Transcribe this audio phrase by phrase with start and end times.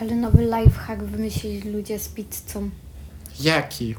[0.00, 2.70] Ale nowy lifehack wymyślili ludzie z pizzą.
[3.40, 3.94] Jaki?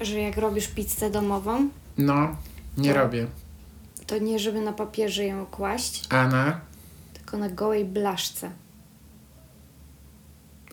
[0.00, 1.68] Że jak robisz pizzę domową,
[1.98, 2.36] No,
[2.78, 3.26] nie robię.
[4.06, 6.60] to nie żeby na papierze ją kłaść, Ana?
[7.14, 8.50] tylko na gołej blaszce.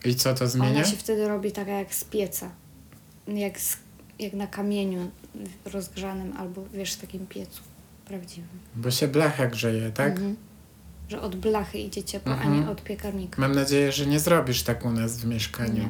[0.05, 0.69] I co to zmienia?
[0.71, 2.49] Ona się wtedy robi taka jak z pieca.
[3.27, 3.77] Jak, z,
[4.19, 5.11] jak na kamieniu
[5.65, 7.61] rozgrzanym albo wiesz, w takim piecu
[8.11, 8.59] prawdziwym.
[8.75, 10.11] Bo się blacha grzeje, tak?
[10.11, 10.35] Mhm.
[11.09, 12.59] Że od blachy idzie ciepło, a Mhm.
[12.61, 13.41] nie od piekarnika.
[13.41, 15.89] Mam nadzieję, że nie zrobisz tak u nas w mieszkaniu.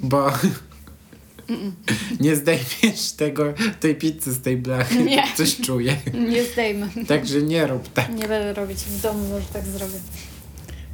[0.00, 0.30] Bo
[2.20, 5.04] nie zdejmiesz tego, tej pizzy z tej blachy.
[5.04, 5.22] Nie.
[5.36, 5.96] Coś czuję.
[6.28, 6.88] Nie zdejmę.
[7.08, 8.08] Także nie rób tak.
[8.14, 9.98] Nie będę robić w domu, może tak zrobię.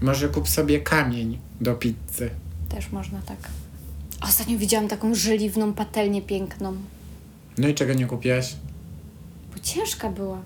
[0.03, 2.31] Może kup sobie kamień do pizzy.
[2.69, 3.39] Też można tak.
[4.21, 6.77] Ostatnio widziałam taką żeliwną patelnię piękną.
[7.59, 8.55] No i czego nie kupiłaś?
[9.55, 10.39] Bo ciężka była.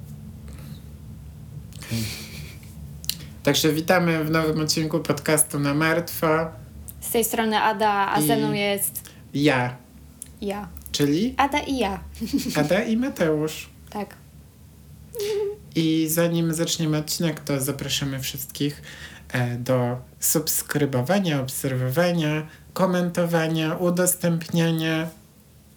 [3.43, 6.27] Także witamy w nowym odcinku podcastu na martwo.
[7.01, 9.03] Z tej strony Ada, a I- ze mną jest
[9.35, 9.77] Ja,
[10.41, 10.69] ja.
[10.93, 12.01] czyli Ada i ja.
[12.61, 13.69] Ada i Mateusz.
[13.91, 14.15] Tak.
[15.77, 18.83] I zanim zaczniemy odcinek, to zapraszamy wszystkich
[19.33, 25.09] e, do subskrybowania, obserwowania, komentowania, udostępniania.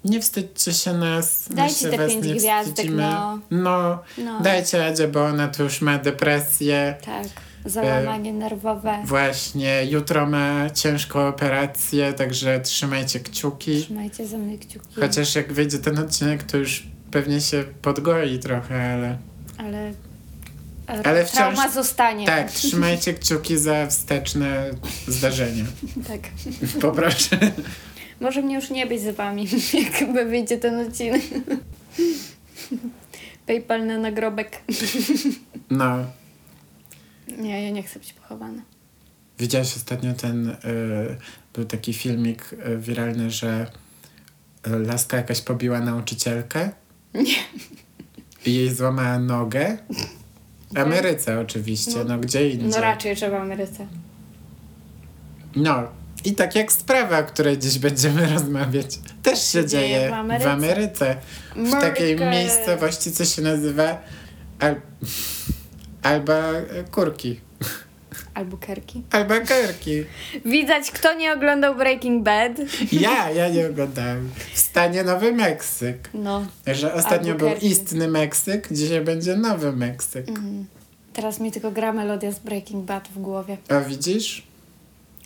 [0.05, 1.45] Nie wstydźcie się nas.
[1.49, 3.03] Dajcie te pięć nie gwiazdek, wstydzimy.
[3.03, 3.39] no.
[3.51, 4.39] No, No.
[4.41, 6.95] dajcie Adzie, bo ona tu już ma depresję.
[7.05, 7.27] Tak.
[7.65, 8.97] Załamanie nerwowe.
[9.05, 13.81] Właśnie, jutro ma ciężką operację, także trzymajcie kciuki.
[13.83, 14.95] Trzymajcie za mnie kciuki.
[14.99, 19.17] Chociaż jak wyjdzie ten odcinek, to już pewnie się podgoi trochę, ale...
[19.57, 19.93] Ale,
[20.87, 22.25] ale, Ale wciąż- trauma zostanie.
[22.25, 24.69] Tak, trzymajcie kciuki za wsteczne
[25.07, 25.65] zdarzenia.
[26.07, 26.19] tak.
[26.81, 27.37] Poproszę.
[28.21, 29.47] Może mnie już nie być z wami,
[30.01, 31.21] jakby wyjdzie ten odcinek.
[33.47, 34.61] Paypal na nagrobek.
[35.69, 35.97] No,
[37.37, 38.61] Nie, ja nie chcę być pochowana.
[39.39, 40.55] widziałeś ostatnio ten, y,
[41.53, 43.71] był taki filmik y, wiralny, że
[44.67, 46.69] y, laska jakaś pobiła nauczycielkę
[47.13, 47.35] Nie.
[48.45, 49.77] i jej złamała nogę.
[50.71, 52.17] W Ameryce oczywiście, no, No.
[52.19, 52.69] gdzie indziej.
[52.69, 53.87] No raczej, że w Ameryce.
[55.55, 55.83] No.
[56.25, 60.13] I tak jak sprawa, o której dziś będziemy rozmawiać, też się dzieje dzieje w w
[60.13, 60.51] Ameryce.
[60.51, 61.15] Ameryce.
[61.55, 64.01] W takiej miejscowości, co się nazywa
[64.59, 64.75] Al...
[66.03, 66.41] Alba
[66.91, 67.39] Kurki.
[68.33, 69.01] Albuquerque.
[69.11, 70.05] Albuquerque.
[70.45, 72.51] Widać, kto nie oglądał Breaking Bad.
[72.91, 74.29] Ja, ja nie oglądałem.
[74.53, 76.09] W stanie Nowy Meksyk.
[76.13, 76.45] No.
[76.67, 80.29] Że ostatnio był istny Meksyk, dzisiaj będzie Nowy Meksyk.
[80.29, 80.65] Mhm.
[81.13, 83.57] Teraz mi tylko gra melodia z Breaking Bad w głowie.
[83.69, 84.50] A widzisz?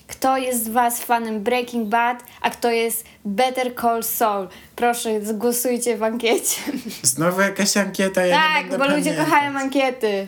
[0.08, 4.48] Kto jest z Was fanem Breaking Bad, a kto jest Better Call Saul?
[4.76, 6.62] Proszę, zgłosujcie w ankiecie.
[7.04, 9.26] Znowu jakaś ankieta, ja tak, bo ludzie pamiętać.
[9.26, 10.28] kochają ankiety.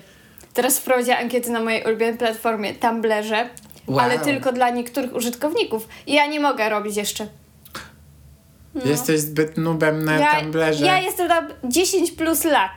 [0.53, 3.49] Teraz wprowadziła ankiety na mojej ulubionej platformie Tumblerze,
[3.87, 3.99] Wow.
[3.99, 5.87] ale tylko dla niektórych użytkowników.
[6.07, 7.27] I ja nie mogę robić jeszcze.
[8.75, 8.81] No.
[8.85, 10.85] Jesteś zbyt nubem na ja, Tumblerze.
[10.85, 12.71] ja jestem tam 10 plus lat.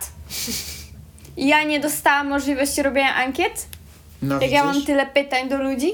[1.36, 3.66] Ja nie dostałam możliwości robienia ankiet?
[4.22, 4.86] no, Jak ja mam widzisz?
[4.86, 5.92] tyle pytań do ludzi?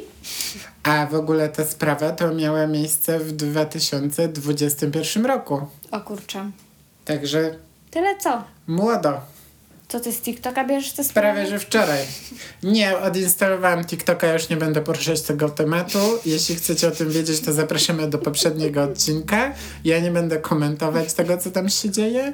[0.86, 5.66] A w ogóle ta sprawa to miała miejsce w 2021 roku.
[5.91, 6.50] O kurczę.
[7.04, 7.54] Także
[7.91, 8.44] Tyle co?
[8.66, 9.20] młodo.
[9.88, 11.34] Co ty z TikToka bierzesz te sprawy?
[11.34, 12.04] Prawie, że wczoraj.
[12.62, 15.98] Nie, odinstalowałam TikToka, już nie będę poruszać tego tematu.
[16.26, 19.53] Jeśli chcecie o tym wiedzieć, to zapraszamy do poprzedniego odcinka.
[19.84, 22.32] Ja nie będę komentować tego, co tam się dzieje.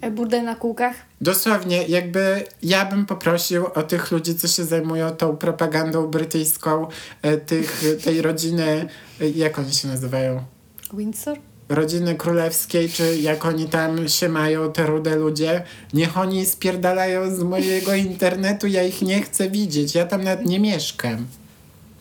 [0.00, 0.94] E, Burdel na kółkach?
[1.20, 6.86] Dosłownie, jakby ja bym poprosił o tych ludzi, co się zajmują tą propagandą brytyjską,
[7.22, 8.88] e, tych, tej rodziny,
[9.20, 10.42] e, jak oni się nazywają?
[10.94, 11.38] Windsor?
[11.68, 15.62] rodziny królewskiej, czy jak oni tam się mają, te rude ludzie,
[15.94, 20.60] niech oni spierdalają z mojego internetu, ja ich nie chcę widzieć, ja tam nawet nie
[20.60, 21.26] mieszkam.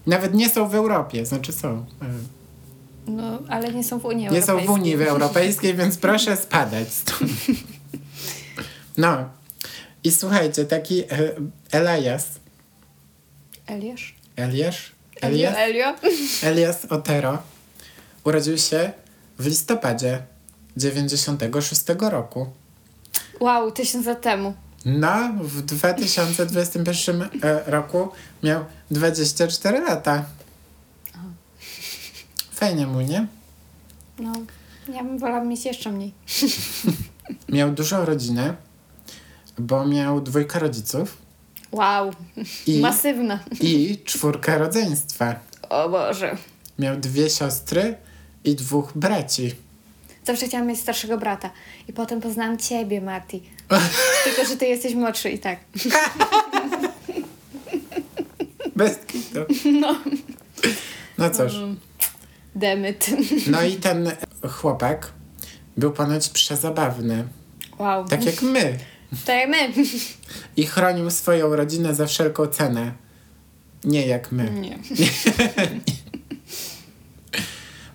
[0.06, 1.85] Nawet nie są w Europie, znaczy są.
[2.02, 2.06] e,
[3.12, 4.59] No, ale nie są w Unii Nie Europejskiej.
[4.66, 7.31] są w Unii Europejskiej, więc proszę spadać stąd.
[8.97, 9.30] No.
[10.03, 11.08] I słuchajcie, taki e,
[11.72, 12.40] Elias,
[13.67, 14.16] Eliasz?
[14.35, 14.76] Elias,
[15.22, 15.49] Elio?
[15.49, 15.96] Elias, Elio?
[16.44, 17.38] Elias Otero
[18.23, 18.91] urodził się
[19.40, 20.23] w listopadzie
[20.78, 22.47] 96 roku.
[23.40, 24.53] Wow, tysiąc lat temu.
[24.85, 27.28] No, w 2021 e,
[27.66, 28.09] roku
[28.44, 30.26] miał 24 lata.
[32.52, 33.28] Fajnie mu, nie?
[34.20, 34.34] No,
[34.94, 36.14] ja bym wolała mieć jeszcze mniej.
[37.49, 38.55] Miał dużą rodzinę,
[39.58, 41.18] bo miał dwójkę rodziców
[41.72, 42.12] Wow,
[42.68, 43.40] i, masywna.
[43.62, 45.36] i czwórkę rodzeństwa.
[45.70, 46.38] O Boże.
[46.80, 47.96] Miał dwie siostry
[48.44, 49.56] i dwóch braci.
[50.24, 51.50] Zawsze chciałam mieć starszego brata.
[51.88, 53.40] I potem poznałam ciebie, Marty.
[54.24, 55.59] Tylko, że ty jesteś młodszy i tak.
[58.76, 59.40] Bez kitu.
[59.82, 59.96] No.
[61.18, 61.54] No cóż.
[62.56, 63.08] Demet.
[63.48, 64.12] No i ten
[64.50, 65.12] chłopak
[65.78, 67.28] był ponoć przezabawny.
[67.80, 68.06] Wow.
[68.08, 68.78] Tak jak my.
[69.26, 69.74] Tak jak my.
[70.58, 72.94] I chronił swoją rodzinę za wszelką cenę.
[73.84, 74.52] Nie jak my.
[74.52, 74.80] Nie.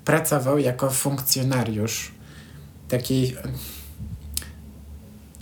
[0.05, 2.13] Pracował jako funkcjonariusz.
[2.89, 3.35] Taki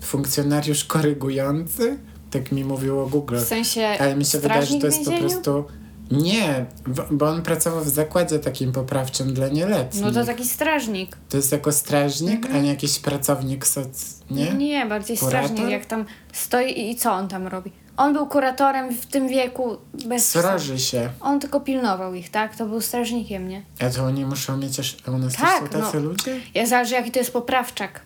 [0.02, 1.98] funkcjonariusz korygujący.
[2.30, 3.36] Tak mi mówiło Google.
[3.36, 5.64] W sensie Ale mi się wydaje, że to jest po prostu.
[6.10, 6.66] Nie,
[7.10, 10.02] bo- on pracował w zakładzie takim poprawczym dla nieletnich.
[10.04, 11.16] No to taki strażnik.
[11.28, 14.20] To jest jako strażnik, a nie jakiś pracownik soc...
[14.30, 14.54] Nie?
[14.54, 15.44] Nie, bardziej Kurator?
[15.48, 17.72] strażnik, jak tam stoi i- co on tam robi.
[17.96, 19.76] On był kuratorem w tym wieku
[20.06, 20.28] bez...
[20.30, 21.10] Sroży się.
[21.20, 22.56] On tylko pilnował ich, tak?
[22.56, 23.62] To był strażnikiem, nie?
[23.80, 24.96] A to oni muszą mieć też...
[25.06, 26.08] A u nas Tak, też są tacy no.
[26.08, 26.40] ludzie?
[26.54, 28.00] Ja zależy jaki to jest poprawczak.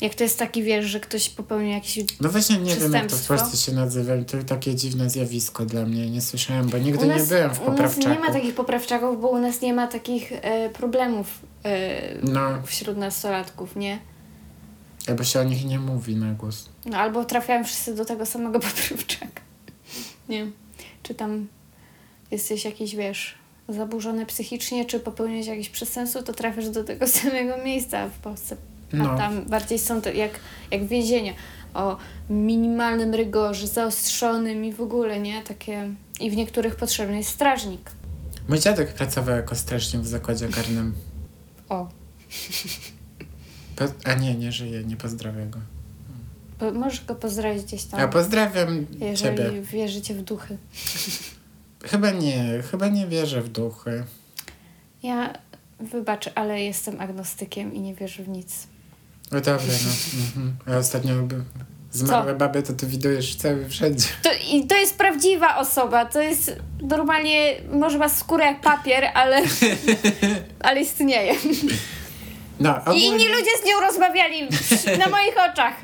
[0.00, 2.04] Jak to jest taki, wiesz, że ktoś popełnił jakiś...
[2.20, 3.26] No właśnie nie wiem, jak to w?
[3.26, 4.12] Polsce się nazywa.
[4.26, 6.10] To takie dziwne zjawisko dla mnie.
[6.10, 8.08] Nie słyszałem, bo nigdy nas, nie byłem w u nas poprawczaku.
[8.08, 11.26] nie ma takich poprawczaków, bo u nas nie ma takich e, problemów
[11.64, 13.98] e, No, wśród nastolatków, nie?
[15.08, 16.68] albo się o nich nie mówi na głos.
[16.86, 19.40] No albo trafiają wszyscy do tego samego poprawczaka.
[20.28, 20.46] Nie.
[21.02, 21.48] Czy tam
[22.30, 23.34] jesteś jakiś, wiesz,
[23.68, 28.56] zaburzony psychicznie, czy popełniłeś jakieś przestępstwo, to trafiasz do tego samego miejsca w Polsce.
[29.00, 29.18] A No.
[29.18, 30.30] tam bardziej są to jak,
[30.70, 31.32] jak więzienia.
[31.74, 31.96] O
[32.30, 35.42] minimalnym rygorze, zaostrzonym i w ogóle, nie?
[35.42, 35.88] Takie...
[36.20, 37.90] I w niektórych potrzebny jest strażnik.
[38.48, 40.94] Mój dziadek pracował jako strażnik w zakładzie karnym.
[41.68, 41.88] O.
[43.76, 43.84] Po...
[44.04, 45.58] A nie, nie żyje, nie pozdrawiam go.
[46.58, 49.62] Po, możesz go pozdrowić gdzieś tam, A pozdrawiam jeżeli ciebie.
[49.62, 50.56] wierzycie w duchy.
[51.84, 54.04] Chyba nie, chyba nie wierzę w duchy.
[55.02, 55.32] Ja,
[55.80, 58.66] wybacz, ale jestem agnostykiem i nie wierzę w nic.
[59.34, 60.20] No dobra, no.
[60.26, 60.56] Mhm.
[60.66, 61.14] A ostatnio
[61.92, 64.06] zmarłe baby to ty widujesz cały wszędzie.
[64.22, 66.04] To, I to jest prawdziwa osoba.
[66.04, 69.42] To jest normalnie, może ma skórę jak papier, ale,
[70.66, 71.34] ale istnieje.
[72.60, 74.48] No, I ogólnie, inni ludzie z nią rozmawiali
[74.98, 75.74] na moich oczach.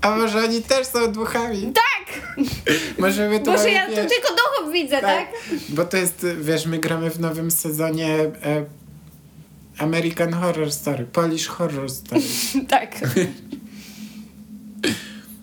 [0.00, 1.72] A może oni też są duchami?
[1.72, 2.36] Tak!
[2.98, 5.28] Może my tu mamy, ja tu tylko duchów widzę, tak?
[5.68, 8.64] Bo to jest, wiesz, my gramy w nowym sezonie e,
[9.80, 12.22] American Horror Story, Polish Horror Story.
[12.68, 13.00] Tak.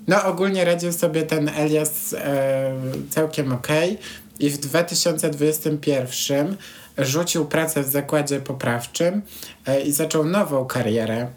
[0.07, 2.73] No ogólnie radził sobie ten Elias e,
[3.09, 3.97] całkiem okej
[4.39, 6.57] i w 2021
[6.97, 9.21] rzucił pracę w zakładzie poprawczym
[9.65, 11.27] e, i zaczął nową karierę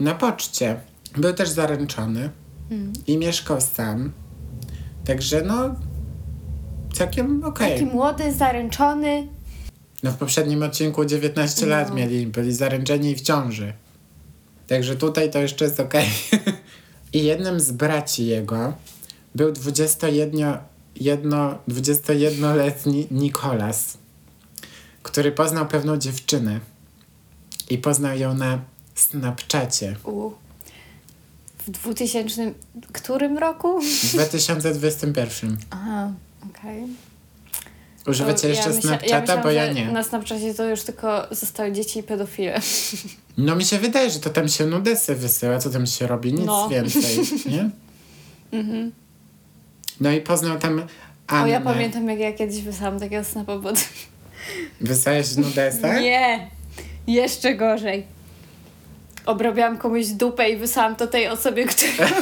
[0.00, 0.76] na poczcie.
[1.16, 2.30] Był też zaręczony
[3.06, 4.12] i mieszkał sam.
[5.04, 5.74] Także no
[6.92, 7.72] całkiem okej.
[7.72, 9.26] Taki młody, zaręczony.
[10.04, 11.94] No w poprzednim odcinku 19 lat No.
[11.94, 13.72] mieli, byli zaręczeni i w ciąży.
[14.66, 16.08] Także tutaj to jeszcze jest okej.
[17.12, 18.74] I jednym z braci jego
[19.34, 20.58] był 21,
[20.96, 23.98] jedno, 21-letni Nikolas,
[25.02, 26.60] który poznał pewną dziewczynę.
[27.70, 28.60] I poznał ją na
[28.94, 30.30] Snapchacie U.
[31.66, 32.54] W 2000
[32.92, 33.80] którym roku?
[33.80, 35.56] w 2021.
[35.70, 36.12] Aha,
[36.50, 36.82] okej.
[38.06, 39.92] Używacie jeszcze myśla- Snapchata, myślałam, bo ja nie.
[39.92, 42.60] Na Snapchacie to już tylko zostały dzieci i pedofile.
[43.38, 46.46] No mi się wydaje, że to tam się nudesy wysyła, co tam się robi, nic
[46.46, 46.68] No.
[46.68, 47.18] więcej,
[47.52, 47.70] nie?
[50.00, 50.86] No i poznał tam
[51.26, 51.44] Annę.
[51.44, 53.72] O, ja pamiętam, jak ja kiedyś wysłałam takiego snapa, bo...
[54.80, 55.98] Wysłałeś nudesa?
[56.00, 56.50] Nie!
[57.06, 58.06] Jeszcze gorzej.
[59.26, 62.08] Obrabiałam komuś dupę i wysłałam to tej osobie, która...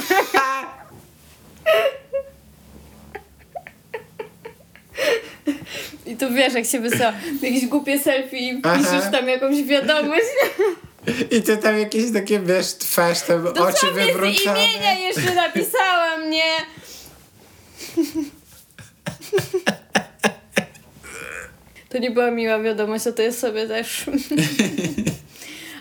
[6.07, 7.13] I tu wiesz, jak się wysyła
[7.43, 10.27] jakieś głupie selfie i piszesz tam jakąś wiadomość.
[11.31, 14.65] I ty tam jakieś takie, wiesz, twarz, tam oczy Dosłownie z wywrócone.
[14.67, 16.53] imienia jeszcze napisałam, nie?
[21.89, 24.05] To nie była miła wiadomość, a to jest sobie też.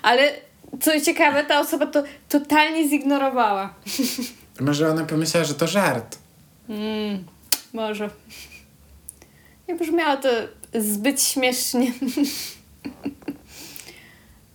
[0.02, 0.32] Ale
[0.82, 3.74] co ciekawe, ta osoba to totalnie zignorowała.
[4.60, 6.18] Może ona pomyślała, że to żart.
[6.70, 7.24] Mm,
[7.74, 8.10] może.
[9.72, 10.30] Nie brzmiało to
[10.82, 11.92] zbyt śmiesznie.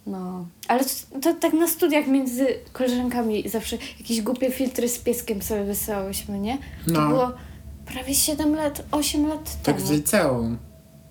[0.07, 5.43] No, ale to, to tak na studiach między koleżankami zawsze jakieś głupie filtry z pieskiem
[5.43, 6.59] sobie wysyłałyśmy, nie?
[6.59, 7.09] To No.
[7.09, 7.33] było
[7.87, 9.89] prawie 7 lat, 8 lat Tak temu.
[9.89, 10.59] w liceum.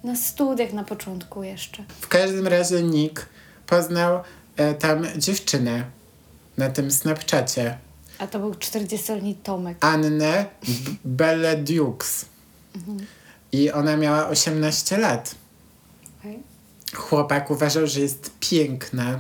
[0.04, 1.84] Na studiach na początku jeszcze.
[2.02, 3.30] W każdym razie Nick
[3.68, 4.20] poznał
[4.58, 5.84] e, tam dziewczynę
[6.58, 7.78] na tym Snapchacie.
[8.20, 9.78] A to był 40-letni Tomek.
[9.86, 12.26] Annę B- Belledukes.
[13.56, 15.36] I ona miała 18 lat.
[16.94, 19.20] Chłopak uważał, że jest piękna.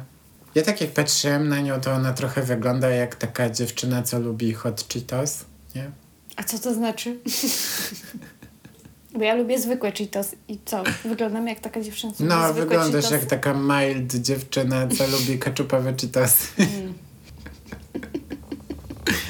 [0.56, 4.54] Ja tak jak patrzyłem na nią, to ona trochę wygląda jak taka dziewczyna, co lubi
[4.54, 5.92] hot Cheetos, nie?
[6.36, 7.20] A co to znaczy?
[9.18, 10.84] Bo ja lubię zwykłe Cheetos i co?
[11.06, 13.14] Wyglądam jak taka dziewczyna, co No, wyglądasz Cheetosy?
[13.14, 16.48] jak tak- taka mild dziewczyna, co lubi keczupowe Cheetosy.
[16.58, 16.94] Mm.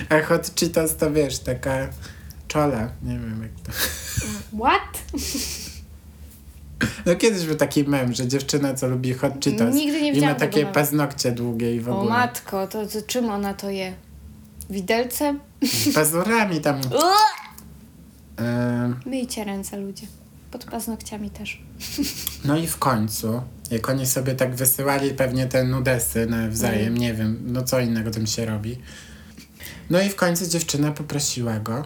[0.09, 1.89] A hot Cheetos to wiesz, taka
[2.47, 3.71] czola, nie wiem jak to...
[4.57, 5.03] What?
[7.05, 10.15] No kiedyś był taki mem, że dziewczyna, co lubi hot Cheetos Nigdy nie i ma
[10.15, 10.73] widziałam takie tego memu.
[10.73, 12.09] paznokcie długie i w O ogóle.
[12.09, 13.93] matko, to, to czym ona to je?
[14.69, 15.39] Widelcem?
[15.95, 16.81] Pazurami tam.
[18.85, 20.07] Ym, Myjcie ręce, ludzie.
[20.51, 21.61] Pod paznokciami też.
[22.45, 26.97] No i w końcu, jak oni sobie tak wysyłali pewnie te nudesy nawzajem, Mm.
[26.97, 28.77] nie wiem, no co innego tym się robi.
[29.89, 31.85] No i w końcu dziewczyna poprosiła go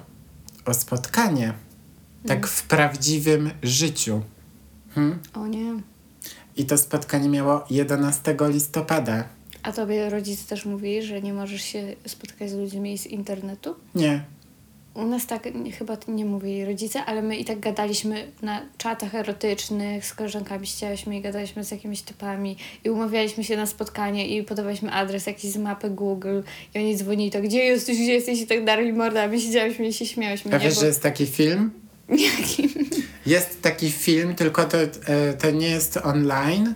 [0.69, 1.53] o spotkanie.
[2.27, 2.49] Tak Mm.
[2.49, 4.21] w prawdziwym życiu.
[4.95, 5.19] Hmm?
[5.33, 5.73] O nie.
[6.57, 9.23] I to spotkanie miało 11 listopada.
[9.63, 13.75] A tobie rodzice też mówili, że nie możesz się spotkać z ludźmi z internetu?
[13.95, 14.23] Nie.
[14.93, 15.43] U nas tak
[15.77, 21.17] chyba nie mówili rodzice, ale my i tak gadaliśmy na czatach erotycznych, z koleżankami siedziałyśmy
[21.17, 25.57] i gadaliśmy z jakimiś typami i umawialiśmy się na spotkanie i podawaliśmy adres jakiś z
[25.57, 26.41] mapy Google
[26.75, 29.87] i oni dzwonili to, gdzie jesteś, gdzie jesteś i tak dalej, morda, a my siedziałyśmy
[29.87, 30.55] i się śmiałyśmy.
[30.55, 31.71] A wiesz, Bo- że jest taki film?
[32.09, 32.69] Jaki?
[33.25, 34.87] Jest taki film, tylko to, e,
[35.33, 36.73] to nie jest online,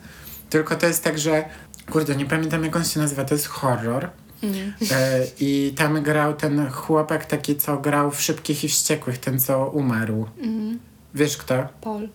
[0.50, 1.46] tylko to jest tak, że
[1.91, 4.10] kurde, nie pamiętam jak on się nazywa, to jest horror.
[4.44, 4.74] Mm.
[4.92, 9.66] E, I tam grał ten chłopak taki, co grał w Szybkich i Wściekłych, ten co
[9.66, 10.26] umarł.
[10.42, 10.80] Mm.
[11.16, 11.68] Wiesz kto?
[11.82, 12.10] Paul.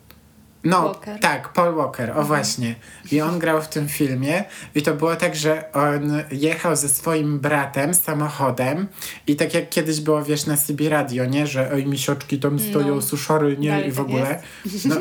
[0.64, 1.20] No, Walker.
[1.20, 2.74] tak, Paul Walker, o właśnie.
[3.12, 4.44] I on grał w tym filmie
[4.74, 8.86] i to było tak, że on jechał ze swoim bratem samochodem
[9.26, 11.46] i tak jak kiedyś było, wiesz, na CB Radio, nie?
[11.46, 13.02] Że oj, misioczki tam stoją, No.
[13.02, 13.68] suszory, nie?
[13.68, 14.42] Dalej I w tak ogóle.
[14.84, 14.96] No,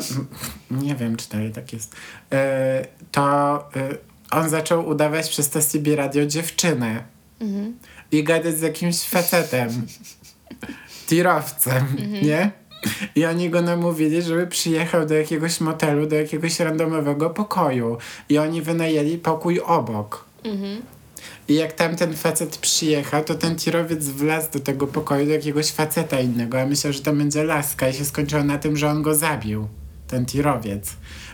[0.83, 1.95] nie wiem, czy dalej tak jest.
[2.31, 3.89] E, to e,
[4.31, 7.03] on zaczął udawać przez to CB Radio dziewczynę
[7.41, 7.77] Mhm.
[8.11, 9.69] i gadać z jakimś facetem,
[11.07, 12.23] tirowcem, Mhm.
[12.25, 12.51] nie?
[13.15, 17.97] I oni go namówili, żeby przyjechał do jakiegoś motelu, do jakiegoś randomowego pokoju.
[18.29, 20.25] I oni wynajęli pokój obok.
[20.43, 20.81] Mhm.
[21.47, 26.19] I jak tamten facet przyjechał, to ten tirowiec wlazł do tego pokoju do jakiegoś faceta
[26.19, 29.15] innego, a myślał, że to będzie laska i się skończyło na tym, że on go
[29.15, 29.67] zabił,
[30.07, 30.89] ten tirowiec.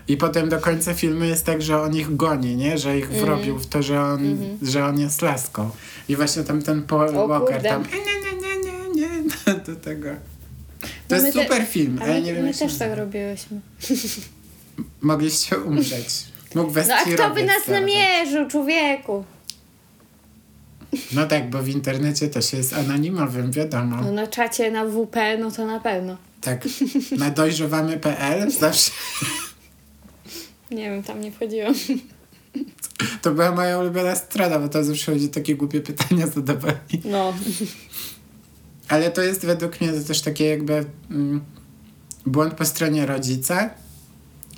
[0.07, 2.77] I potem do końca filmu jest tak, że on ich goni, nie?
[2.77, 4.19] Że ich wrobił w to, że on,
[4.61, 5.69] że on jest laską.
[6.09, 7.69] I właśnie tam ten Paul O Walker kurde.
[7.69, 10.09] tam nie, nie, nie, nie, nie, do tego.
[10.81, 12.97] To No jest my te- super film, A ale my, nie wiem my też tak
[12.97, 13.59] robiłyśmy.
[15.01, 16.07] Mogliście umrzeć.
[16.55, 19.23] Mógł No a kto by nas namierzył, człowieku?
[21.11, 24.01] No tak, bo w internecie to się jest anonimowym, wiadomo.
[24.01, 26.17] No na czacie na WP, no to na pewno.
[26.41, 26.67] Tak,
[27.17, 28.91] na dojrzewamy.pl zawsze
[30.71, 31.73] Nie wiem, tam nie wchodziłam.
[33.21, 37.01] to była moja ulubiona strona, bo tam zawsze chodzi takie głupie pytania zadawali.
[37.05, 37.33] No.
[38.89, 41.41] Ale to jest według mnie też takie jakby mm,
[42.25, 43.69] błąd po stronie rodzica,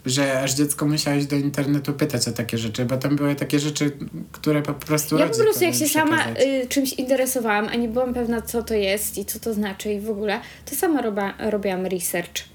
[0.05, 3.91] że aż dziecko musiałeś do internetu pytać o takie rzeczy, bo tam były takie rzeczy,
[4.31, 8.13] które po prostu Ja po prostu jak się sama y, czymś interesowałam, a nie byłam
[8.13, 11.85] pewna co to jest i co to znaczy i w ogóle, to sama roba, robiłam
[11.85, 12.54] research.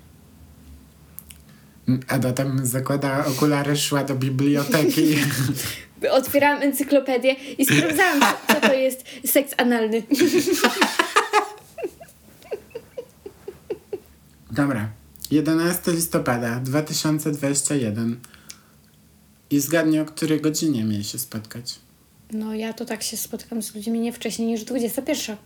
[2.09, 5.17] Ada tam zakładała okulary, szła do biblioteki.
[6.11, 10.03] Otwierałam encyklopedię i sprawdzałam, co, co to jest seks analny.
[14.51, 14.89] Dobra.
[15.31, 18.21] 11 listopada 2021.
[19.51, 21.79] I zgadnij, o której godzinie mieli się spotkać.
[22.33, 25.37] No ja to tak się spotkam z ludźmi nie wcześniej niż 21.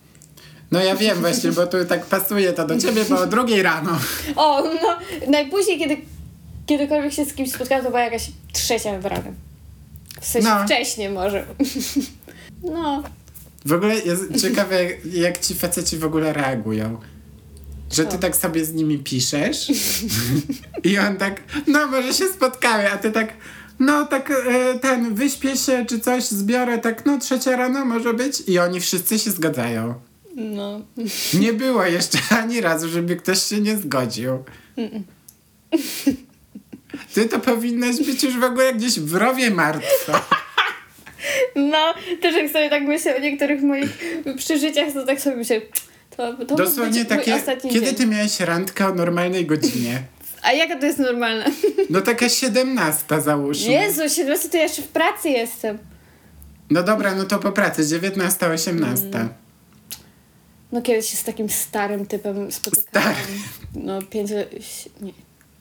[0.71, 3.99] No ja wiem właśnie, bo tu tak pasuje to do ciebie, bo o drugiej rano.
[4.37, 4.99] O, no
[5.31, 5.97] najpóźniej kiedy
[6.67, 9.35] kiedykolwiek się z kimś spotkałam, to była jakaś trzecia w ranem.
[10.21, 10.65] W sensie No.
[10.65, 11.47] wcześniej może.
[12.63, 13.03] No.
[13.65, 14.77] W ogóle jest ciekawe,
[15.13, 17.01] jak, ci faceci w ogóle reagują.
[17.93, 19.73] Że ty tak sobie z nimi piszesz
[20.85, 23.33] i on tak, no może się spotkamy, a ty tak,
[23.79, 28.43] no tak e, ten, wyśpię się czy coś, zbiorę tak, no trzecia rano może być
[28.47, 29.95] i oni wszyscy się zgadzają.
[30.37, 30.81] No.
[31.35, 34.45] Nie było jeszcze ani razu, żeby ktoś się nie zgodził.
[37.15, 40.29] Ty to powinnaś być już w ogóle gdzieś w rowie martwa.
[41.57, 43.99] No, też jak sobie tak myślę o niektórych moich
[44.37, 45.61] przeżyciach, to tak sobie myślę,
[46.17, 47.95] to, to Dosłownie takie, kiedy dzień.
[47.95, 50.03] ty miałeś randkę o normalnej godzinie?
[50.43, 51.45] A jaka to jest normalna?
[51.91, 53.73] No taka 17 załóżmy.
[53.73, 55.79] Jezu, 17 to ja jeszcze w pracy jestem.
[56.71, 59.05] No dobra, no to po pracy, 19, 18.
[59.07, 59.29] Mm.
[60.73, 63.15] No kiedyś się z takim starym typem spotykałam.
[63.15, 63.39] Stary.
[63.75, 64.31] No 5,
[65.01, 65.13] nie,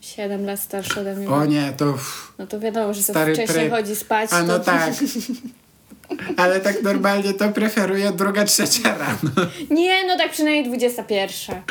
[0.04, 1.28] 7 lat starszy ode mnie.
[1.28, 1.98] O nie, to...
[2.38, 4.30] No to wiadomo, że Stary wcześniej chodzi spać.
[4.32, 4.64] A no to...
[4.64, 4.94] tak.
[6.36, 9.50] Ale tak normalnie to preferuję druga, trzecia rano.
[9.70, 11.62] Nie, no tak przynajmniej 21.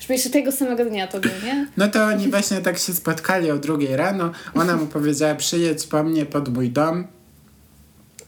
[0.00, 1.66] Żeby jeszcze tego samego dnia to było, nie?
[1.76, 4.32] No to oni właśnie tak się spotkali o drugiej rano.
[4.54, 7.06] Ona mu powiedziała, przyjedź po mnie pod mój dom.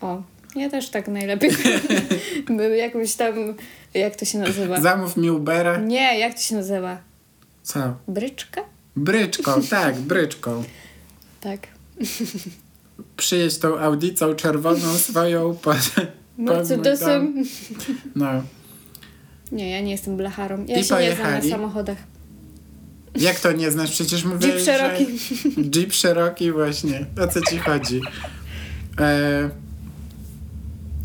[0.00, 0.22] O,
[0.56, 1.50] ja też tak najlepiej.
[2.56, 3.34] Był jakąś tam,
[3.94, 4.80] jak to się nazywa?
[4.80, 5.76] Zamów mi Ubera.
[5.76, 6.98] Nie, jak to się nazywa?
[7.66, 7.96] Co?
[8.08, 8.60] Bryczka?
[8.96, 10.64] Bryczką, tak, bryczką.
[11.40, 11.66] Tak.
[13.16, 16.06] Przyjedź tą audicą czerwoną swoją pod, pod
[16.36, 16.56] mój dom.
[16.56, 17.44] Mercedesem.
[18.16, 18.42] No.
[19.52, 20.56] Nie, ja nie jestem blacharą.
[20.58, 21.50] Ja I się nie znam pojechali.
[21.50, 21.98] na samochodach.
[23.14, 23.90] Jak to nie znasz?
[23.90, 25.18] Przecież mówię, Jeep Cherokee.
[25.18, 25.62] Że...
[25.80, 27.06] Jeep Cherokee właśnie.
[27.22, 28.00] O co ci chodzi?
[29.00, 29.50] E...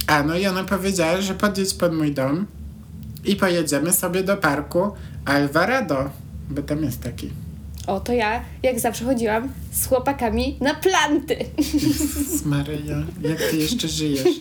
[0.07, 2.45] A, no i ona powiedziała, że podjedź pod mój dom
[3.25, 4.91] i pojedziemy sobie do parku
[5.25, 6.09] Alvarado,
[6.51, 7.29] bo tam jest taki.
[7.88, 11.38] O, to ja, jak zawsze chodziłam z chłopakami na planty.
[11.58, 14.24] Jezus Maryja, jak ty jeszcze żyjesz?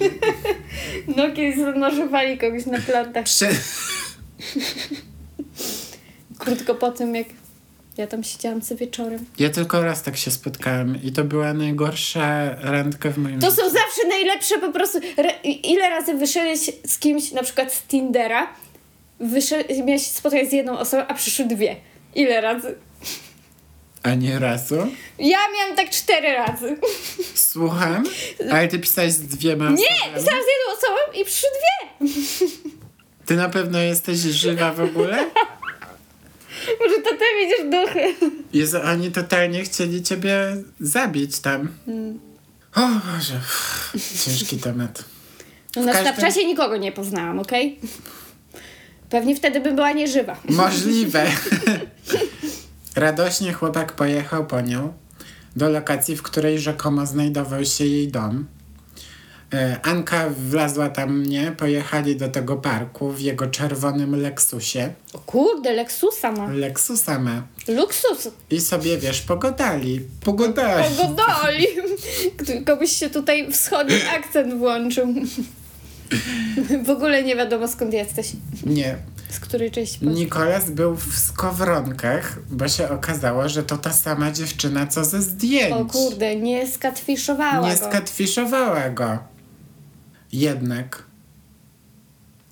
[1.17, 3.25] No, kiedyś zanożowali kogoś na plantach.
[3.25, 3.49] Prze...
[6.39, 7.27] Krótko po tym, jak
[7.99, 9.25] ja tam siedziałam co wieczorem.
[9.39, 13.63] Ja tylko raz tak się spotkałem i to była najgorsza randka w moim To są
[13.63, 14.99] zawsze najlepsze po prostu.
[15.17, 18.49] Re, ile razy wyszedłeś z kimś, na przykład z Tindera,
[19.21, 21.77] wyszedł, miałeś spotkać z jedną osobą, a przyszły dwie.
[22.15, 22.75] Ile razy?
[24.03, 24.77] A nie razu?
[25.19, 26.77] Ja miałam tak cztery razy.
[27.35, 28.05] Słucham?
[28.53, 30.15] Ale ty pisałeś z dwiema Nie, osobami?
[30.15, 32.09] pisałam z jedną osobą i przyszły dwie.
[33.27, 35.17] Ty na pewno jesteś żywa w ogóle?
[36.81, 38.15] Może to ty widzisz duchy.
[38.53, 41.69] Jezu, oni totalnie chcieli ciebie zabić tam.
[42.75, 43.41] O Boże,
[44.25, 45.05] ciężki temat.
[45.77, 47.79] No, na Snapchacie nikogo nie poznałam, okej?
[49.11, 50.37] Pewnie wtedy bym była nieżywa.
[50.49, 51.27] Możliwe.
[52.97, 54.93] Radośnie chłopak pojechał po nią
[55.57, 58.47] do lokacji, w której rzekomo znajdował się jej dom.
[59.55, 64.93] E, Anka wlazła tam mnie, pojechali do tego parku w jego czerwonym Lexusie.
[65.13, 66.49] O kurde, Lexusa ma.
[66.53, 67.43] Lexusa ma.
[67.69, 68.29] Luksus.
[68.51, 70.01] I sobie, wiesz, pogodali.
[70.25, 70.95] Pogodali.
[70.97, 71.67] Pogodoli.
[72.67, 75.15] Komuś się tutaj wschodni akcent włączył.
[76.87, 78.33] W ogóle nie wiadomo skąd jesteś.
[78.67, 78.97] Nie,
[79.29, 80.21] Z której części Polski.
[80.21, 85.73] Nikolas był w skowronkach, bo się okazało, że to ta sama dziewczyna, co ze zdjęć.
[85.73, 87.87] O kurde, nie skatfiszowała Nie go.
[87.87, 89.19] skatfiszowała go.
[90.33, 91.03] Jednak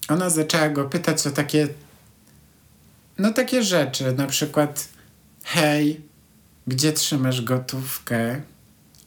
[0.08, 1.68] ona zaczęła go pytać o takie,
[3.18, 4.88] no takie rzeczy, na przykład
[5.44, 6.00] hej,
[6.66, 8.40] gdzie trzymasz gotówkę?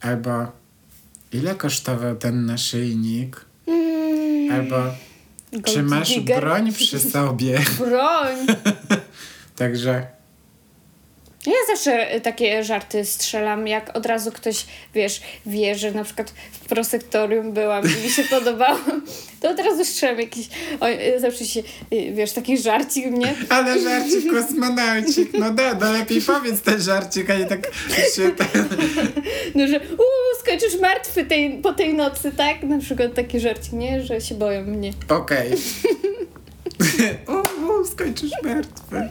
[0.00, 0.46] Albo
[1.32, 3.44] ile kosztował ten naszyjnik?
[4.54, 4.76] Albo
[5.52, 6.40] gold czy masz digger.
[6.40, 7.60] broń przy sobie?
[7.88, 8.36] Broń.
[9.56, 10.06] Także
[11.46, 16.34] Ja zawsze y, takie żarty strzelam, jak od razu ktoś, wiesz, wie, że na przykład
[16.52, 18.78] w prosektorium byłam i mi się podobało,
[19.40, 20.48] to od razu strzelam jakiś,
[20.80, 21.60] oj, y, zawsze się,
[21.92, 23.34] y, wiesz, taki żarcik, nie?
[23.48, 27.60] Ale żarcik kosmonaucik, no da, no lepiej powiedz ten żarcik, a nie tak
[28.16, 28.68] się ten...
[29.54, 30.21] No, że uuu,
[30.58, 32.62] skończysz martwy tej, po tej nocy, tak?
[32.62, 34.02] Na przykład taki żarcik, nie?
[34.02, 34.92] Że się boją mnie.
[35.08, 35.52] Okej.
[37.26, 39.08] o, o, skończysz martwy.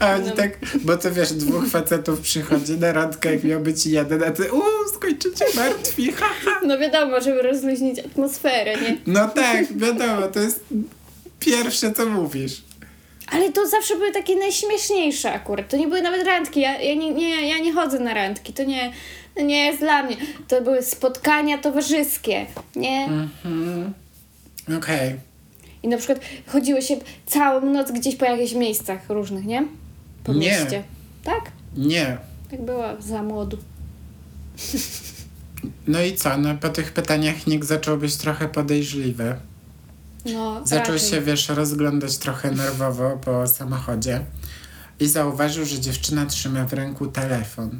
[0.00, 0.36] A oni No.
[0.36, 4.52] tak, bo to wiesz, dwóch facetów przychodzi na randkę, jak miał być jeden, a ty,
[4.52, 6.60] uuu, skończycie martwi, ha, ha.
[6.66, 8.96] No wiadomo, żeby rozluźnić atmosferę, nie?
[9.06, 10.64] No tak, wiadomo, to jest
[11.40, 12.62] pierwsze, co mówisz.
[13.32, 15.68] Ale to zawsze były takie najśmieszniejsze akurat.
[15.68, 16.60] To nie były nawet randki.
[16.60, 18.52] Ja, ja, nie, nie, ja nie chodzę na randki.
[18.52, 18.92] To nie,
[19.40, 20.16] to nie jest dla mnie.
[20.48, 23.08] To były spotkania towarzyskie, nie?
[24.78, 25.16] Okej.
[25.82, 29.66] I na przykład chodziło się całą noc gdzieś po jakichś miejscach różnych, nie?
[30.24, 30.38] Po Nie.
[30.38, 30.82] mieście.
[31.24, 31.40] Tak?
[31.76, 32.18] Nie.
[32.50, 33.58] Tak było za młodu.
[35.86, 39.34] No i co, no po tych pytaniach nikt zaczął być trochę podejrzliwy.
[40.26, 41.10] No, Zaczął raczej.
[41.10, 44.20] się, wiesz, rozglądać trochę nerwowo po samochodzie
[45.00, 47.70] i zauważył, że dziewczyna trzyma w ręku telefon.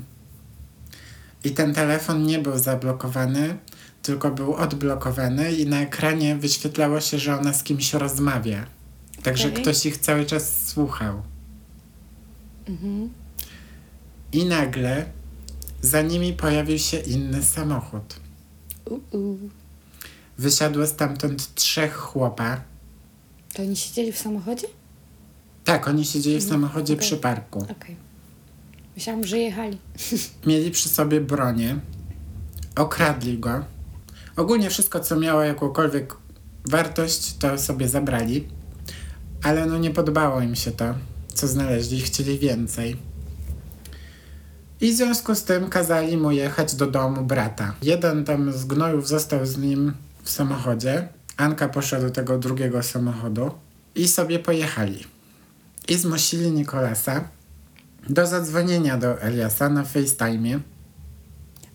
[1.44, 3.58] I ten telefon nie był zablokowany,
[4.02, 8.66] tylko był odblokowany i na ekranie wyświetlało się, że ona z kimś rozmawia.
[9.22, 9.62] Także Okej.
[9.62, 11.22] ktoś ich cały czas słuchał.
[12.68, 13.10] Mhm.
[14.32, 15.06] I nagle
[15.82, 18.20] za nimi pojawił się inny samochód.
[18.90, 19.38] U-u.
[20.38, 22.60] Wysiadło stamtąd trzech chłopa.
[23.54, 24.66] To oni siedzieli w samochodzie?
[25.64, 27.06] Tak, oni siedzieli w samochodzie okej.
[27.06, 27.58] przy parku.
[27.58, 27.96] Okej.
[29.00, 29.78] Myślałam, że jechali.
[30.46, 31.80] Mieli przy sobie bronię,
[32.76, 33.64] okradli go.
[34.36, 36.16] Ogólnie wszystko, co miało jakąkolwiek
[36.64, 38.48] wartość, to sobie zabrali.
[39.42, 40.94] Ale no nie podobało im się to,
[41.34, 42.96] co znaleźli chcieli więcej.
[44.80, 47.74] I w związku z tym kazali mu jechać do domu brata.
[47.82, 51.08] Jeden tam z gnojów został z nim w samochodzie.
[51.36, 53.50] Anka poszła do tego drugiego samochodu
[53.94, 55.04] i sobie pojechali.
[55.88, 57.39] i zmusili Nikolasa
[58.08, 60.60] do zadzwonienia do Eliasa na FaceTime.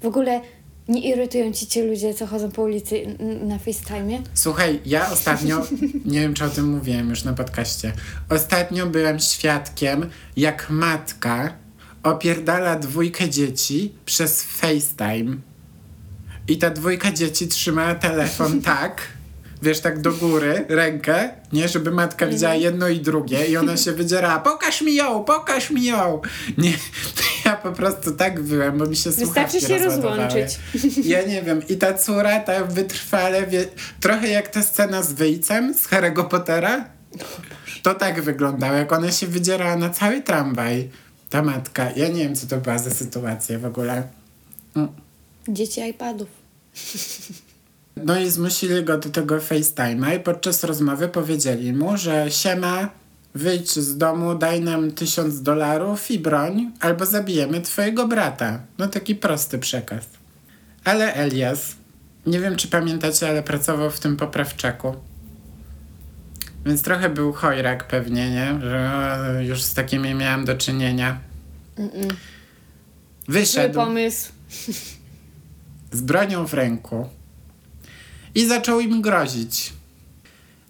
[0.01, 0.41] W ogóle
[0.87, 4.21] nie irytują ci ci ludzie, co chodzą po ulicy na FaceTime?
[4.33, 5.61] Słuchaj, ja ostatnio,
[6.05, 7.93] nie wiem czy o tym mówiłem już na podcaście,
[8.29, 11.53] ostatnio byłem świadkiem, jak matka
[12.03, 15.37] opierdala dwójkę dzieci przez FaceTime.
[16.47, 19.01] I ta dwójka dzieci trzymała telefon tak,
[19.61, 23.91] wiesz, tak do góry, rękę, nie, żeby matka widziała jedno i drugie i ona się
[23.91, 26.21] wydzierała, pokaż mi ją, pokaż mi ją.
[26.57, 26.73] Nie,
[27.45, 30.59] ja po prostu tak byłem, bo mi się Wystarczy się rozłączyć.
[31.03, 31.67] Ja nie wiem.
[31.67, 33.65] I ta córa tak wytrwale, wie,
[33.99, 36.85] trochę jak ta scena z wyjcem z Harry'ego Pottera.
[37.83, 40.89] To tak wyglądało, jak ona się wydzierała na cały tramwaj.
[41.29, 41.91] Ta matka.
[41.95, 44.03] Ja nie wiem, co to była za sytuacja w ogóle.
[45.47, 46.27] Dzieci iPadów.
[48.03, 52.89] No i zmusili go do tego FaceTime'a i podczas rozmowy powiedzieli mu, że siema,
[53.35, 58.59] wyjdź z domu, daj nam tysiąc dolarów i broń, albo zabijemy twojego brata.
[58.77, 60.05] No taki prosty przekaz.
[60.83, 61.75] Ale Elias,
[62.25, 64.95] nie wiem czy pamiętacie, ale pracował w tym poprawczaku.
[66.65, 68.59] Więc trochę był chojrak pewnie, nie?
[68.61, 71.19] Że już z takimi miałem do czynienia.
[71.77, 72.07] Mm-mm.
[72.07, 72.13] Zły
[73.27, 74.31] Wyszedł pomysł.
[75.91, 77.09] z bronią w ręku
[78.35, 79.73] i zaczął im grozić.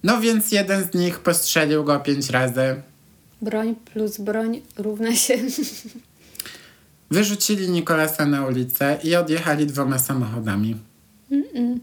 [0.03, 2.81] No więc jeden z nich postrzelił go pięć razy.
[3.41, 5.37] Broń plus broń równa się...
[7.11, 10.75] Wyrzucili Nikolasa na ulicę i odjechali dwoma samochodami.
[11.31, 11.79] Mm-mm.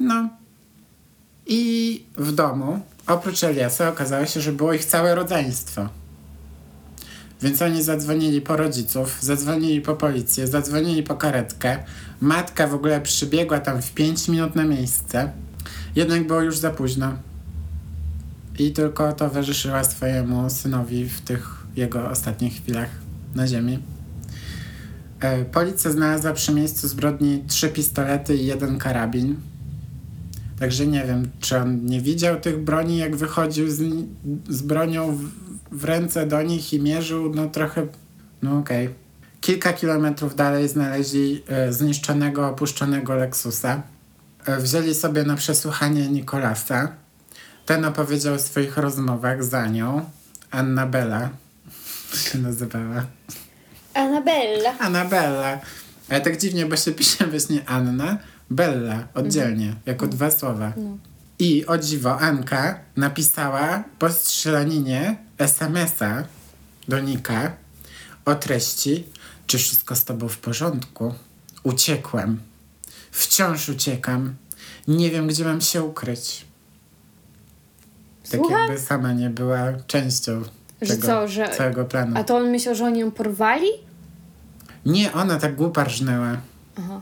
[0.00, 0.28] No.
[1.46, 5.88] I w domu, oprócz Eliasa, okazało się, że było ich całe rodzeństwo.
[7.42, 11.78] Więc oni zadzwonili po rodziców, zadzwonili po policję, zadzwonili po karetkę.
[12.20, 15.32] Matka w ogóle przybiegła tam w 5 minut na miejsce.
[15.96, 17.12] Jednak było już za późno.
[18.58, 22.88] I tylko towarzyszyła swojemu synowi w tych jego ostatnich chwilach
[23.34, 23.78] na ziemi.
[25.20, 29.36] E, Policja znalazła przy miejscu zbrodni trzy pistolety i jeden karabin.
[30.58, 33.82] Także nie wiem, czy on nie widział tych broni, jak wychodził z,
[34.48, 35.18] z bronią
[35.72, 37.86] w ręce do nich i mierzył, no trochę,
[38.42, 38.88] no okej.
[39.40, 43.82] Kilka kilometrów dalej znaleźli e, zniszczonego, opuszczonego Lexusa.
[44.44, 46.92] E, wzięli sobie na przesłuchanie Nikolasa.
[47.66, 50.04] Ten opowiedział o swoich rozmowach za nią.
[50.50, 51.30] Annabela
[52.24, 53.06] się nazywała.
[53.94, 54.78] Anabella.
[54.78, 55.60] Anabella.
[56.08, 58.18] Ale tak dziwnie, bo się pisze właśnie Anna,
[58.50, 60.72] Bella, oddzielnie, jako dwa słowa.
[60.76, 60.98] No.
[61.38, 66.24] I o dziwo, Anka napisała po strzelaninie SMS-a
[66.88, 67.52] do Nika
[68.24, 69.04] o treści
[69.46, 71.14] Czy wszystko z tobą w porządku?
[71.62, 72.40] Uciekłem.
[73.10, 74.34] Wciąż uciekam.
[74.88, 76.44] Nie wiem, gdzie mam się ukryć.
[78.30, 78.58] Tak Słucham?
[78.60, 80.42] jakby sama nie była częścią
[80.82, 82.16] Że tego co, że- całego planu.
[82.18, 83.66] A to on myślał, że oni ją porwali?
[84.86, 86.36] Nie, ona tak głupa rżnęła.
[86.78, 87.00] Aha,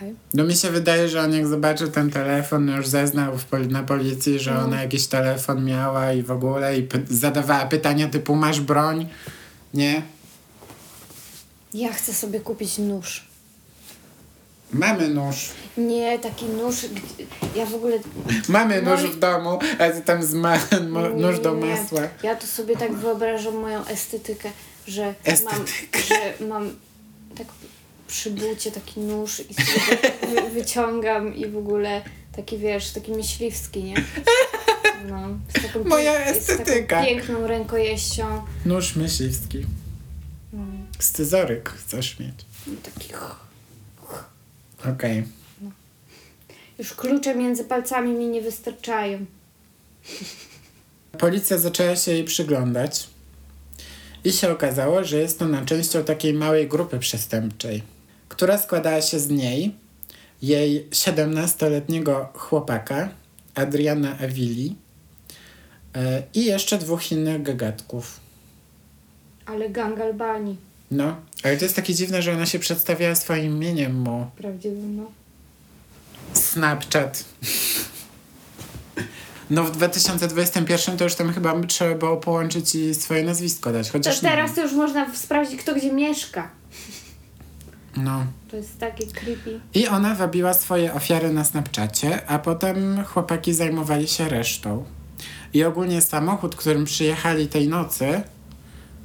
[0.00, 0.14] okej.
[0.34, 3.32] No mi się wydaje, że on jak zobaczył ten telefon, już zeznał
[3.68, 4.60] na policji, że No.
[4.60, 9.08] ona jakiś telefon miała i w ogóle i py- zadawała pytania typu masz broń?
[9.74, 10.02] Nie?
[11.74, 13.24] Ja chcę sobie kupić nóż.
[14.72, 15.48] Mamy nóż.
[15.76, 16.76] Nie, taki nóż.
[17.56, 17.98] Ja w ogóle.
[18.48, 20.58] Mamy nóż w domu, a ty tam z ma-
[21.16, 22.02] nóż do masła.
[22.22, 24.50] Ja to sobie tak wyobrażam moją estetykę,
[24.86, 25.64] że mam,
[26.08, 26.70] że mam
[27.38, 27.46] tak
[28.10, 32.02] przy bucie taki nóż i sobie tak wy, wyciągam i w ogóle
[32.36, 33.94] taki wiesz, taki myśliwski, nie?
[35.08, 37.04] No, z taką, Moja z taką estetyka.
[37.04, 38.42] piękną rękojeścią.
[38.66, 39.66] Nóż myśliwski.
[40.52, 42.34] Mm, Scyzoryk chcesz mieć.
[42.82, 43.08] taki
[44.94, 45.24] Okej.
[46.78, 49.18] Już klucze między palcami mi nie wystarczają.
[51.18, 53.08] Policja zaczęła się jej przyglądać
[54.24, 57.82] i się okazało, że jest ona częścią takiej małej grupy przestępczej,
[58.30, 59.74] która składała się z niej,
[60.42, 63.08] jej 17-letniego chłopaka,
[63.54, 64.76] Adriana Avili
[65.94, 68.20] e, i jeszcze dwóch innych gagatków.
[69.46, 70.56] Ale gang Albanii,
[70.90, 74.26] No, ale to jest takie dziwne, że ona się przedstawiała swoim imieniem mu.
[74.36, 75.10] prawdziwy, no.
[76.32, 77.24] Snapchat.
[79.50, 83.92] No w 2021 to już tam chyba trzeba było połączyć i swoje nazwisko dać, To
[83.92, 86.50] chociaż nie teraz to już można sprawdzić, kto gdzie mieszka.
[87.96, 88.26] No.
[88.50, 89.60] To jest takie creepy.
[89.74, 94.84] I ona wabiła swoje ofiary na Snapchacie, a potem chłopaki zajmowali się resztą.
[95.54, 98.22] I ogólnie samochód, którym przyjechali tej nocy,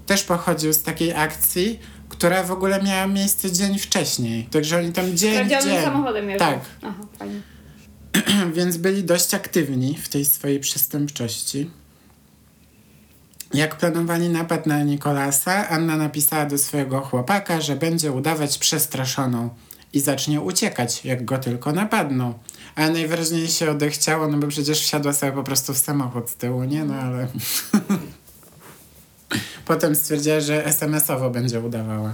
[0.06, 4.44] też pochodził z takiej akcji, która w ogóle miała miejsce dzień wcześniej.
[4.44, 5.84] Także oni tam dzień w dzień.
[5.84, 6.46] samochodem jeżdżą.
[6.46, 7.42] Tak, Aha, fajnie.
[8.56, 11.70] więc byli dość aktywni w tej swojej przestępczości.
[13.56, 19.50] Jak planowali napad na Nikolasa, Anna napisała do swojego chłopaka, że będzie udawać przestraszoną
[19.94, 22.34] i zacznie uciekać, jak go tylko napadną.
[22.76, 26.64] A najwyraźniej się odechciało, no bo przecież wsiadła sobie po prostu w samochód z tyłu,
[26.64, 26.86] nie?
[26.86, 27.28] No ale...
[29.66, 32.14] Potem stwierdziła, że SMS-owo będzie udawała.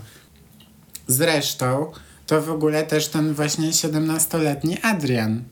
[1.07, 1.91] Zresztą,
[2.27, 5.43] to w ogóle też ten właśnie 17-letni Adrian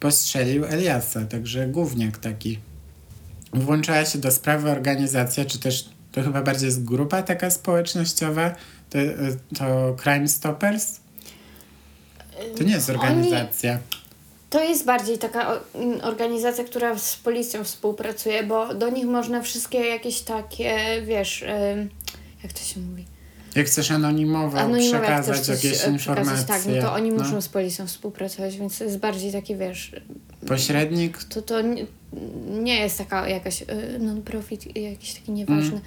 [0.00, 2.58] postrzelił Eliasa, także gówniak taki.
[3.52, 8.54] Włączała się do sprawy organizacja, czy też to chyba bardziej jest grupa taka społecznościowa,
[8.90, 8.98] to,
[9.58, 11.00] to Crime Stoppers?
[12.56, 13.78] To nie jest Oni- organizacja.
[14.50, 19.42] To jest bardziej taka o- m, organizacja, która z policją współpracuje, bo do nich można
[19.42, 21.44] wszystkie jakieś takie, wiesz,
[22.42, 23.04] jak to się mówi?
[23.54, 26.44] Jak chcesz anonimowo przekazać chcesz coś, jakieś e, informacje.
[26.46, 27.24] Tak, no to oni no.
[27.24, 29.92] muszą z policją współpracować, więc to jest bardziej taki, wiesz,
[30.48, 31.24] Pośrednik?
[31.24, 31.54] to, to
[32.12, 33.66] nie, nie jest taka jakaś y,
[33.98, 35.80] non-profit, jakiś taki nieważny,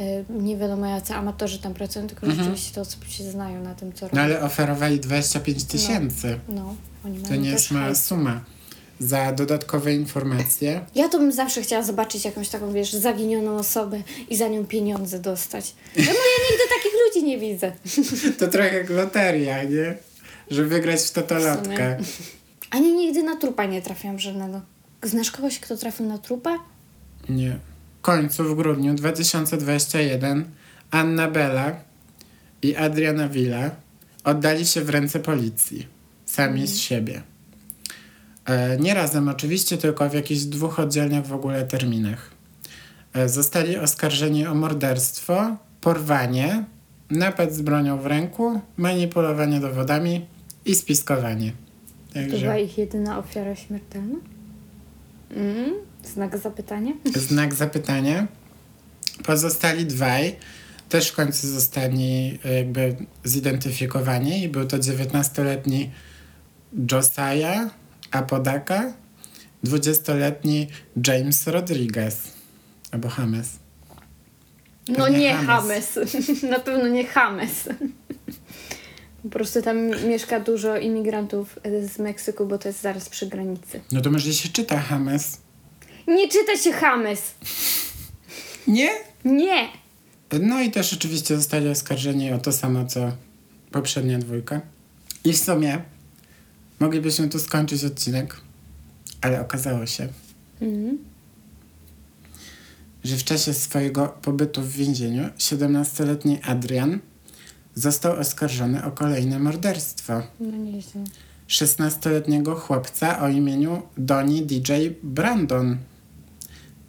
[0.00, 3.92] y, nie wiadomo jacy amatorzy tam pracują, tylko rzeczywiście to osoby się znają na tym,
[3.92, 4.22] co Mhm.
[4.22, 4.36] No robią.
[4.36, 6.38] ale oferowali 25 tysięcy.
[6.48, 8.04] No, oni To mają nie też jest mała hajs.
[8.04, 8.40] suma.
[8.98, 10.80] Za dodatkowe informacje.
[10.94, 15.18] Ja to bym zawsze chciała zobaczyć jakąś taką, wiesz, zaginioną osobę i za nią pieniądze
[15.20, 15.74] dostać.
[15.94, 16.12] Czemu ja
[16.50, 17.72] nigdy takich ludzi nie widzę?
[18.38, 19.94] To trochę jak loteria, nie?
[20.50, 21.98] Że wygrać w totolotkę.
[22.70, 24.60] Ani nigdy na trupa nie trafiłam żadnego.
[25.04, 26.58] Znasz kogoś, kto trafił na trupa?
[27.28, 27.58] Nie.
[27.98, 30.44] W końcu w grudniu 2021
[30.90, 31.72] Anna Bella
[32.62, 33.70] i Adriana Villa
[34.24, 35.86] oddali się w ręce policji.
[36.24, 37.22] Sami z siebie.
[38.44, 42.30] E, nie razem oczywiście, tylko w jakichś dwóch oddzielnych w ogóle terminach.
[43.12, 46.64] E, zostali oskarżeni o morderstwo, porwanie,
[47.10, 50.26] napad z bronią w ręku, manipulowanie dowodami
[50.64, 51.52] i spiskowanie.
[52.12, 54.16] To była Także ich jedyna ofiara śmiertelna?
[55.34, 56.92] Mm, znak zapytania?
[57.16, 58.26] znak zapytania.
[59.24, 60.36] Pozostali dwaj
[60.88, 65.90] też w końcu zostali e, jakby zidentyfikowani i był to 19-letni
[66.92, 67.70] Josiah
[68.10, 68.92] Apodaka,
[69.64, 70.68] 20-letni
[71.06, 72.32] James Rodriguez
[72.90, 73.58] albo James.
[74.88, 75.46] No nie James.
[75.46, 75.98] James.
[76.50, 77.68] Na pewno nie James.
[79.24, 79.76] Po prostu tam
[80.08, 81.58] mieszka dużo imigrantów
[81.94, 83.80] z Meksyku, bo to jest zaraz przy granicy.
[83.92, 85.38] No to może się czyta James.
[86.08, 87.20] Nie czyta się James.
[88.66, 88.90] Nie?
[89.24, 89.68] Nie.
[90.40, 93.12] No i też oczywiście zostali oskarżeni o to samo, co
[93.70, 94.60] poprzednia dwójka.
[95.24, 95.82] I w sumie
[96.80, 98.36] moglibyśmy tu skończyć odcinek,
[99.20, 100.08] ale okazało się,
[100.60, 100.98] Mhm.
[103.04, 106.98] że w czasie swojego pobytu w więzieniu 17-letni Adrian
[107.74, 110.22] został oskarżony o kolejne morderstwo.
[110.40, 111.04] No nieźle.
[111.48, 115.76] 16-letniego chłopca o imieniu Donnie DJ Brandon.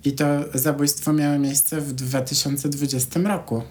[0.03, 3.61] I to zabójstwo miało miejsce w 2020 roku.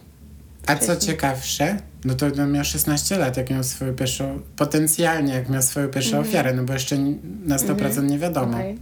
[0.66, 5.48] A co ciekawsze, no to on miał 16 lat, jak miał swoją pierwszą, potencjalnie jak
[5.48, 6.98] miał swoją pierwszą ofiarę, no bo jeszcze
[7.44, 8.56] na 100% nie wiadomo.
[8.56, 8.78] Okej.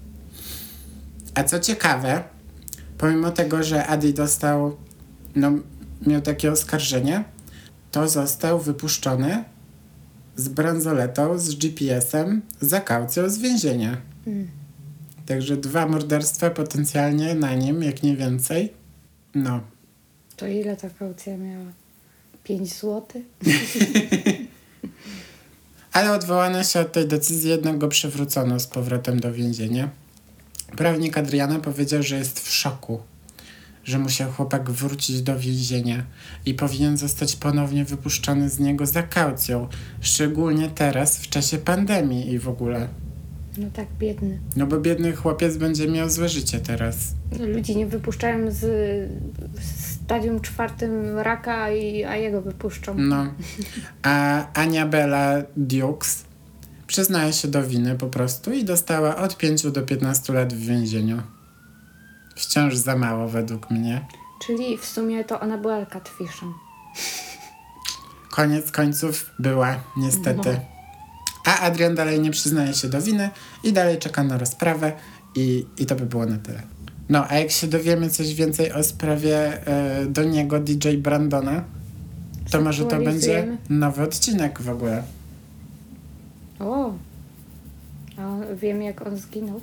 [1.34, 2.22] A co ciekawe,
[2.98, 4.76] pomimo tego, że Adi dostał,
[5.36, 5.52] no,
[6.06, 7.24] miał takie oskarżenie,
[7.92, 9.44] to został wypuszczony
[10.36, 13.96] z bransoletą, z GPS-em, za kaucją z więzienia.
[14.26, 14.48] Mm.
[15.26, 18.72] Także dwa morderstwa potencjalnie na nim, jak nie więcej.
[19.34, 19.60] No.
[20.36, 21.72] To ile ta kaucja miała?
[22.44, 23.02] 5 zł?
[25.92, 29.90] Ale odwołano się od tej decyzji, jednak go przywrócono z powrotem do więzienia.
[30.76, 33.00] Prawnik Adriana powiedział, że jest w szoku,
[33.84, 36.04] że musiał chłopak wrócić do więzienia
[36.46, 39.68] i powinien zostać ponownie wypuszczony z niego za kaucją,
[40.00, 42.88] szczególnie teraz, w czasie pandemii i w ogóle.
[43.58, 44.38] No tak, biedny.
[44.56, 47.14] No bo biedny chłopiec będzie miał złe życie teraz.
[47.40, 48.60] Ludzi nie wypuszczają z
[49.60, 52.94] z stadium czwartym raka, i, a jego wypuszczą.
[52.98, 53.34] No.
[54.02, 56.24] A Ania Bella Dukes
[56.86, 61.22] przyznaje się do winy po prostu i dostała od 5 do 15 lat w więzieniu.
[62.36, 64.06] Wciąż za mało według mnie.
[64.46, 66.54] Czyli w sumie to ona była catfishem.
[68.30, 70.50] Koniec końców była, niestety.
[70.52, 70.72] No.
[71.44, 73.30] A Adrian dalej nie przyznaje się do winy
[73.64, 74.92] i dalej czeka na rozprawę
[75.34, 76.62] i, i to by było na tyle.
[77.08, 81.64] No, a jak się dowiemy coś więcej o sprawie e, do niego DJ Brandona,
[82.50, 85.02] to może to będzie nowy odcinek w ogóle.
[86.60, 86.92] O!
[88.18, 89.60] A wiem, jak on zginął.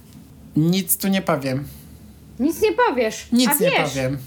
[0.56, 1.64] Nic tu nie powiem.
[2.40, 3.28] Nic nie powiesz.
[3.32, 3.90] Nic a nie wiesz.
[3.90, 4.18] powiem.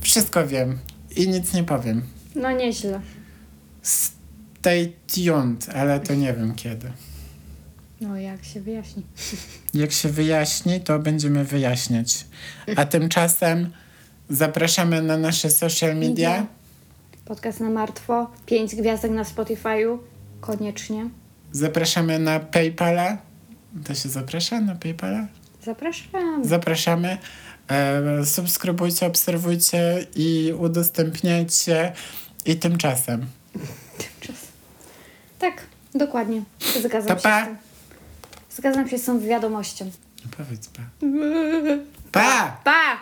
[0.00, 0.78] Wszystko wiem
[1.16, 2.02] i nic nie powiem.
[2.34, 3.00] No nieźle.
[3.82, 6.92] Stay tuned, ale to nie wiem kiedy.
[8.00, 9.02] No jak się wyjaśni.
[9.74, 12.26] Jak się wyjaśni, to będziemy wyjaśniać.
[12.76, 13.70] A tymczasem
[14.32, 16.46] Zapraszamy na nasze social media.
[17.24, 19.98] Podcast na martwo, pięć gwiazdek na Spotify'u.
[20.40, 21.10] Koniecznie.
[21.52, 23.18] Zapraszamy na PayPala.
[23.84, 25.26] To się zaprasza na PayPala?
[25.64, 26.44] Zapraszam.
[26.44, 27.18] Zapraszamy.
[27.70, 31.92] E, subskrybujcie, obserwujcie i udostępniajcie.
[32.46, 33.26] I tymczasem.
[34.20, 34.36] Czas.
[35.38, 35.62] Tak,
[35.94, 36.42] dokładnie.
[36.82, 37.42] Zgadzam Pa, się pa.
[37.42, 37.56] z tym.
[38.50, 39.90] Zgadzam się z tą wiadomością.
[40.36, 40.82] Powiedz pa.
[42.12, 42.56] Pa!
[42.64, 42.98] Pa!